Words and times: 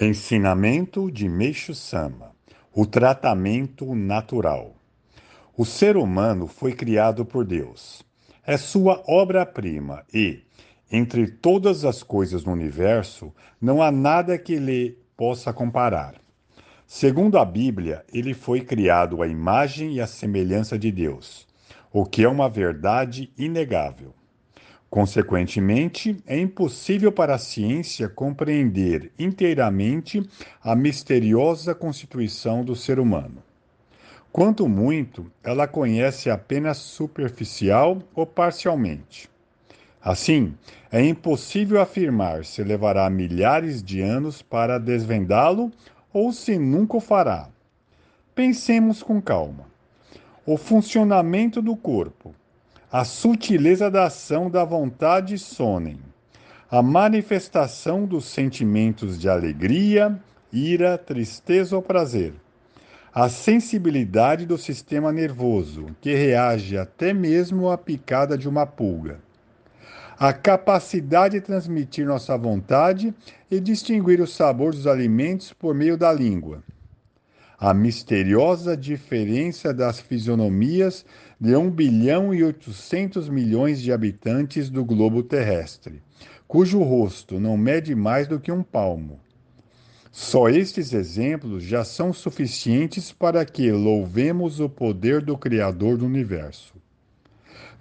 Ensinamento 0.00 1.08
de 1.08 1.28
Meixo 1.28 1.72
Sama: 1.72 2.32
O 2.74 2.84
tratamento 2.84 3.94
natural. 3.94 4.74
O 5.56 5.64
ser 5.64 5.96
humano 5.96 6.48
foi 6.48 6.72
criado 6.72 7.24
por 7.24 7.44
Deus. 7.44 8.04
É 8.44 8.56
sua 8.56 9.04
obra-prima 9.06 10.04
e, 10.12 10.42
entre 10.90 11.28
todas 11.28 11.84
as 11.84 12.02
coisas 12.02 12.44
no 12.44 12.50
universo, 12.50 13.32
não 13.60 13.80
há 13.80 13.92
nada 13.92 14.36
que 14.36 14.56
lhe 14.56 14.98
possa 15.16 15.52
comparar. 15.52 16.16
Segundo 16.88 17.38
a 17.38 17.44
Bíblia, 17.44 18.04
ele 18.12 18.34
foi 18.34 18.62
criado 18.62 19.22
à 19.22 19.28
imagem 19.28 19.92
e 19.92 20.00
à 20.00 20.08
semelhança 20.08 20.76
de 20.76 20.90
Deus, 20.90 21.46
o 21.92 22.04
que 22.04 22.24
é 22.24 22.28
uma 22.28 22.48
verdade 22.48 23.32
inegável. 23.38 24.12
Consequentemente, 24.94 26.22
é 26.24 26.38
impossível 26.38 27.10
para 27.10 27.34
a 27.34 27.38
ciência 27.38 28.08
compreender 28.08 29.10
inteiramente 29.18 30.22
a 30.62 30.76
misteriosa 30.76 31.74
constituição 31.74 32.64
do 32.64 32.76
ser 32.76 33.00
humano. 33.00 33.42
Quanto 34.30 34.68
muito, 34.68 35.28
ela 35.42 35.66
conhece 35.66 36.30
apenas 36.30 36.76
superficial 36.76 38.00
ou 38.14 38.24
parcialmente. 38.24 39.28
Assim, 40.00 40.54
é 40.92 41.04
impossível 41.04 41.80
afirmar 41.80 42.44
se 42.44 42.62
levará 42.62 43.10
milhares 43.10 43.82
de 43.82 44.00
anos 44.00 44.42
para 44.42 44.78
desvendá-lo 44.78 45.72
ou 46.12 46.32
se 46.32 46.56
nunca 46.56 46.98
o 46.98 47.00
fará. 47.00 47.48
Pensemos 48.32 49.02
com 49.02 49.20
calma. 49.20 49.66
O 50.46 50.56
funcionamento 50.56 51.60
do 51.60 51.74
corpo 51.74 52.32
a 52.96 53.04
sutileza 53.04 53.90
da 53.90 54.04
ação 54.04 54.48
da 54.48 54.64
vontade 54.64 55.36
sonem, 55.36 55.98
a 56.70 56.80
manifestação 56.80 58.06
dos 58.06 58.24
sentimentos 58.24 59.18
de 59.18 59.28
alegria, 59.28 60.16
ira, 60.52 60.96
tristeza 60.96 61.74
ou 61.74 61.82
prazer, 61.82 62.34
a 63.12 63.28
sensibilidade 63.28 64.46
do 64.46 64.56
sistema 64.56 65.10
nervoso, 65.10 65.86
que 66.00 66.14
reage 66.14 66.78
até 66.78 67.12
mesmo 67.12 67.68
à 67.68 67.76
picada 67.76 68.38
de 68.38 68.48
uma 68.48 68.64
pulga, 68.64 69.18
a 70.16 70.32
capacidade 70.32 71.40
de 71.40 71.44
transmitir 71.44 72.06
nossa 72.06 72.38
vontade 72.38 73.12
e 73.50 73.58
distinguir 73.58 74.20
o 74.20 74.26
sabor 74.26 74.72
dos 74.72 74.86
alimentos 74.86 75.52
por 75.52 75.74
meio 75.74 75.96
da 75.96 76.12
língua 76.12 76.62
a 77.64 77.72
misteriosa 77.72 78.76
diferença 78.76 79.72
das 79.72 79.98
fisionomias 79.98 81.02
de 81.40 81.56
1 81.56 81.70
bilhão 81.70 82.34
e 82.34 82.44
800 82.44 83.30
milhões 83.30 83.80
de 83.80 83.90
habitantes 83.90 84.68
do 84.68 84.84
globo 84.84 85.22
terrestre, 85.22 86.02
cujo 86.46 86.82
rosto 86.82 87.40
não 87.40 87.56
mede 87.56 87.94
mais 87.94 88.28
do 88.28 88.38
que 88.38 88.52
um 88.52 88.62
palmo. 88.62 89.18
Só 90.12 90.50
estes 90.50 90.92
exemplos 90.92 91.62
já 91.62 91.86
são 91.86 92.12
suficientes 92.12 93.10
para 93.10 93.42
que 93.46 93.72
louvemos 93.72 94.60
o 94.60 94.68
poder 94.68 95.22
do 95.22 95.34
Criador 95.34 95.96
do 95.96 96.04
universo. 96.04 96.74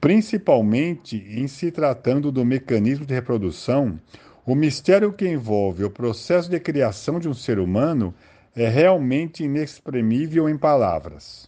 Principalmente 0.00 1.22
em 1.28 1.46
se 1.46 1.70
tratando 1.70 2.32
do 2.32 2.46
mecanismo 2.46 3.04
de 3.04 3.12
reprodução, 3.12 4.00
o 4.46 4.54
mistério 4.54 5.12
que 5.12 5.28
envolve 5.28 5.84
o 5.84 5.90
processo 5.90 6.48
de 6.48 6.58
criação 6.58 7.20
de 7.20 7.28
um 7.28 7.34
ser 7.34 7.58
humano 7.58 8.14
é 8.56 8.68
realmente 8.70 9.44
inexprimível 9.44 10.48
em 10.48 10.56
palavras. 10.56 11.46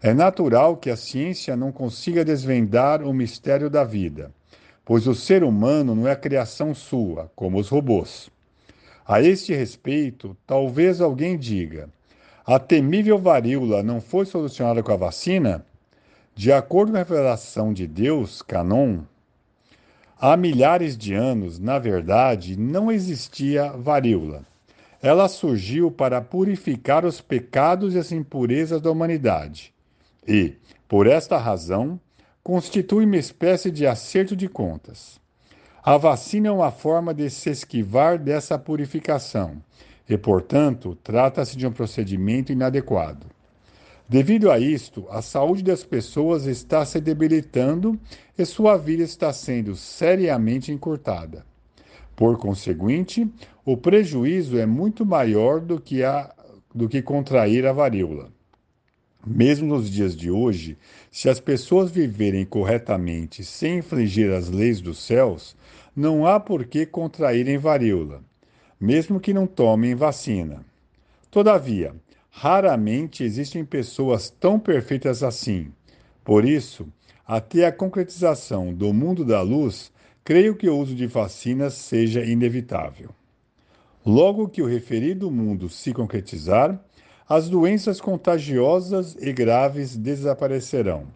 É 0.00 0.14
natural 0.14 0.78
que 0.78 0.88
a 0.88 0.96
ciência 0.96 1.54
não 1.54 1.70
consiga 1.70 2.24
desvendar 2.24 3.02
o 3.02 3.12
mistério 3.12 3.68
da 3.68 3.84
vida, 3.84 4.32
pois 4.82 5.06
o 5.06 5.14
ser 5.14 5.44
humano 5.44 5.94
não 5.94 6.08
é 6.08 6.16
criação 6.16 6.74
sua, 6.74 7.30
como 7.36 7.58
os 7.58 7.68
robôs. 7.68 8.30
A 9.06 9.20
este 9.20 9.54
respeito, 9.54 10.34
talvez 10.46 11.02
alguém 11.02 11.36
diga: 11.36 11.90
a 12.46 12.58
temível 12.58 13.18
varíola 13.18 13.82
não 13.82 14.00
foi 14.00 14.24
solucionada 14.24 14.82
com 14.82 14.90
a 14.90 14.96
vacina? 14.96 15.66
De 16.34 16.50
acordo 16.50 16.92
com 16.92 16.96
a 16.96 17.00
revelação 17.00 17.74
de 17.74 17.86
Deus, 17.86 18.40
Canon, 18.40 19.00
há 20.18 20.34
milhares 20.34 20.96
de 20.96 21.12
anos, 21.12 21.58
na 21.58 21.78
verdade, 21.78 22.58
não 22.58 22.90
existia 22.90 23.70
varíola. 23.72 24.50
Ela 25.02 25.28
surgiu 25.28 25.90
para 25.90 26.20
purificar 26.20 27.04
os 27.04 27.20
pecados 27.20 27.94
e 27.94 27.98
as 27.98 28.12
impurezas 28.12 28.80
da 28.80 28.90
humanidade 28.90 29.74
e, 30.26 30.54
por 30.86 31.08
esta 31.08 31.36
razão, 31.36 32.00
constitui 32.42 33.04
uma 33.04 33.16
espécie 33.16 33.70
de 33.70 33.86
acerto 33.86 34.36
de 34.36 34.48
contas. 34.48 35.20
A 35.82 35.96
vacina 35.96 36.48
é 36.48 36.52
uma 36.52 36.70
forma 36.70 37.12
de 37.12 37.28
se 37.28 37.50
esquivar 37.50 38.16
dessa 38.16 38.56
purificação 38.56 39.60
e, 40.08 40.16
portanto, 40.16 40.96
trata-se 41.02 41.56
de 41.56 41.66
um 41.66 41.72
procedimento 41.72 42.52
inadequado. 42.52 43.26
Devido 44.08 44.50
a 44.50 44.58
isto, 44.58 45.06
a 45.10 45.22
saúde 45.22 45.64
das 45.64 45.82
pessoas 45.82 46.46
está 46.46 46.84
se 46.84 47.00
debilitando 47.00 47.98
e 48.38 48.44
sua 48.44 48.76
vida 48.76 49.02
está 49.02 49.32
sendo 49.32 49.74
seriamente 49.74 50.70
encurtada. 50.70 51.44
Por 52.14 52.36
conseguinte, 52.38 53.28
o 53.64 53.76
prejuízo 53.76 54.58
é 54.58 54.66
muito 54.66 55.04
maior 55.04 55.60
do 55.60 55.80
que, 55.80 56.02
a, 56.02 56.32
do 56.74 56.88
que 56.88 57.00
contrair 57.02 57.66
a 57.66 57.72
varíola. 57.72 58.30
Mesmo 59.24 59.68
nos 59.68 59.88
dias 59.88 60.16
de 60.16 60.30
hoje, 60.30 60.76
se 61.10 61.28
as 61.28 61.38
pessoas 61.38 61.90
viverem 61.90 62.44
corretamente 62.44 63.44
sem 63.44 63.78
infringir 63.78 64.32
as 64.32 64.48
leis 64.48 64.80
dos 64.80 64.98
céus, 64.98 65.56
não 65.94 66.26
há 66.26 66.40
por 66.40 66.64
que 66.64 66.84
contraírem 66.84 67.56
varíola, 67.56 68.20
mesmo 68.80 69.20
que 69.20 69.32
não 69.32 69.46
tomem 69.46 69.94
vacina. 69.94 70.64
Todavia, 71.30 71.94
raramente 72.30 73.22
existem 73.22 73.64
pessoas 73.64 74.28
tão 74.28 74.58
perfeitas 74.58 75.22
assim. 75.22 75.70
Por 76.24 76.44
isso, 76.44 76.88
até 77.26 77.66
a 77.66 77.72
concretização 77.72 78.74
do 78.74 78.92
mundo 78.92 79.24
da 79.24 79.40
luz, 79.40 79.92
creio 80.24 80.54
que 80.54 80.68
o 80.68 80.76
uso 80.76 80.94
de 80.94 81.06
vacinas 81.06 81.74
seja 81.74 82.24
inevitável. 82.24 83.10
Logo 84.04 84.48
que 84.48 84.62
o 84.62 84.66
referido 84.66 85.30
mundo 85.30 85.68
se 85.68 85.92
concretizar, 85.92 86.78
as 87.28 87.48
doenças 87.48 88.00
contagiosas 88.00 89.16
e 89.20 89.32
graves 89.32 89.96
desaparecerão. 89.96 91.06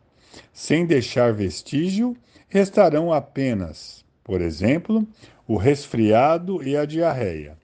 Sem 0.52 0.86
deixar 0.86 1.32
vestígio, 1.32 2.16
restarão 2.48 3.12
apenas, 3.12 4.04
por 4.22 4.40
exemplo, 4.40 5.06
o 5.46 5.56
resfriado 5.56 6.62
e 6.62 6.76
a 6.76 6.84
diarreia. 6.84 7.56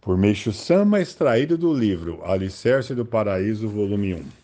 Por 0.00 0.18
Meixo 0.18 0.52
Sama, 0.52 1.00
extraído 1.00 1.56
do 1.56 1.72
livro 1.72 2.20
Alicerce 2.24 2.94
do 2.94 3.06
Paraíso, 3.06 3.68
volume 3.68 4.14
1. 4.14 4.43